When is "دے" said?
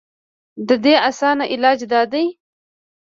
2.11-2.23